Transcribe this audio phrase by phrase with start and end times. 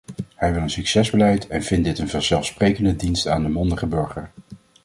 [0.35, 4.31] Hij wil een succesbeleid en vindt dit een vanzelfsprekende dienst aan de mondige burger.